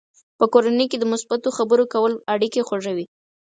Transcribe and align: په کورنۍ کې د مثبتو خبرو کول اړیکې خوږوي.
په 0.39 0.45
کورنۍ 0.53 0.85
کې 0.91 0.97
د 0.99 1.03
مثبتو 1.13 1.55
خبرو 1.57 1.83
کول 1.93 2.13
اړیکې 2.33 2.61
خوږوي. 2.67 3.05